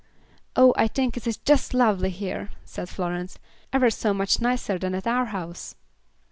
"Oh! 0.55 0.73
I 0.77 0.87
think 0.87 1.15
it 1.15 1.27
is 1.27 1.37
just 1.37 1.75
lovely 1.75 2.09
here," 2.09 2.49
said 2.65 2.89
Florence. 2.89 3.37
"Ever 3.71 3.91
so 3.91 4.15
much 4.15 4.41
nicer 4.41 4.79
than 4.79 4.95
at 4.95 5.05
our 5.05 5.25
house." 5.25 5.75